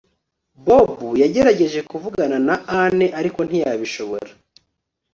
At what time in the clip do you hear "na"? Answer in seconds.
2.47-2.55